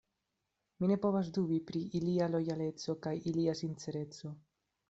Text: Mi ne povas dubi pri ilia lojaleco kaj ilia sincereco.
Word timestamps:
Mi 0.79 0.89
ne 0.91 0.97
povas 1.03 1.29
dubi 1.35 1.59
pri 1.69 1.83
ilia 1.99 2.31
lojaleco 2.37 2.99
kaj 3.07 3.15
ilia 3.33 3.57
sincereco. 3.63 4.37